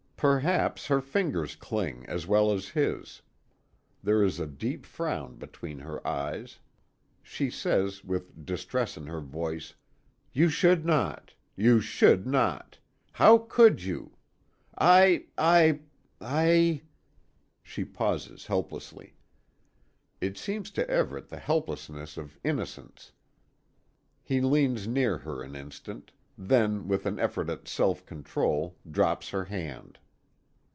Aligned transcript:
Perhaps 0.23 0.85
her 0.85 1.01
fingers 1.01 1.55
cling 1.55 2.05
as 2.05 2.27
well 2.27 2.51
as 2.51 2.69
his. 2.69 3.23
There 4.03 4.21
is 4.23 4.39
a 4.39 4.45
deep 4.45 4.85
frown 4.85 5.37
between 5.37 5.79
her 5.79 6.07
eyes. 6.07 6.59
She 7.23 7.49
says 7.49 8.03
with 8.03 8.45
distress 8.45 8.97
in 8.97 9.07
her 9.07 9.19
voice: 9.19 9.73
"You 10.31 10.47
should 10.47 10.85
not. 10.85 11.33
You 11.55 11.79
should 11.81 12.27
not. 12.27 12.77
How 13.13 13.39
could 13.39 13.81
you? 13.81 14.15
I 14.77 15.25
I 15.39 15.79
I" 16.21 16.83
She 17.63 17.83
pauses 17.83 18.45
helplessly. 18.45 19.15
It 20.21 20.37
seems 20.37 20.69
to 20.69 20.85
Everet 20.87 21.29
the 21.29 21.39
helplessness 21.39 22.15
of 22.15 22.37
innocence. 22.43 23.11
He 24.21 24.39
leans 24.39 24.87
near 24.87 25.17
her 25.17 25.41
an 25.41 25.55
instant; 25.55 26.11
then, 26.37 26.87
with 26.87 27.07
an 27.07 27.17
effort 27.17 27.49
at 27.49 27.67
self 27.67 28.05
control, 28.05 28.77
drops 28.91 29.29
her 29.29 29.45
hand. 29.45 29.97